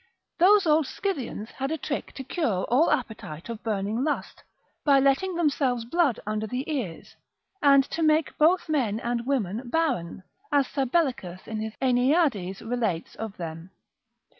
[0.39, 4.41] Those old Scythians had a trick to cure all appetite of burning lust,
[4.83, 7.15] by letting themselves blood under the ears,
[7.61, 13.37] and to make both men and women barren, as Sabellicus in his Aeneades relates of
[13.37, 13.69] them.